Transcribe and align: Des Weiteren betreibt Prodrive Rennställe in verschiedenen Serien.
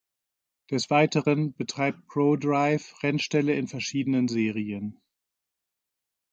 Des 0.71 0.89
Weiteren 0.89 1.53
betreibt 1.57 2.07
Prodrive 2.07 2.83
Rennställe 3.03 3.53
in 3.53 3.67
verschiedenen 3.67 4.27
Serien. 4.27 4.99